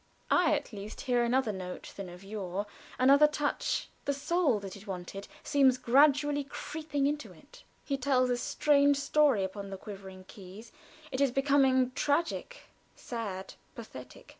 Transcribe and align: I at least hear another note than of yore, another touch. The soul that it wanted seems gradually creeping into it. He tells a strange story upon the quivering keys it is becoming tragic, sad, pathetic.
I 0.31 0.55
at 0.55 0.73
least 0.73 1.01
hear 1.01 1.23
another 1.23 1.51
note 1.51 1.93
than 1.95 2.09
of 2.09 2.23
yore, 2.23 2.65
another 2.97 3.27
touch. 3.27 3.87
The 4.05 4.15
soul 4.15 4.57
that 4.61 4.75
it 4.75 4.87
wanted 4.87 5.27
seems 5.43 5.77
gradually 5.77 6.43
creeping 6.43 7.05
into 7.05 7.31
it. 7.31 7.63
He 7.85 7.97
tells 7.99 8.31
a 8.31 8.37
strange 8.37 8.97
story 8.97 9.43
upon 9.43 9.69
the 9.69 9.77
quivering 9.77 10.23
keys 10.23 10.71
it 11.11 11.21
is 11.21 11.29
becoming 11.29 11.91
tragic, 11.91 12.61
sad, 12.95 13.53
pathetic. 13.75 14.29